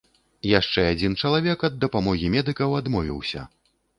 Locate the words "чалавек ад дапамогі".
1.25-2.31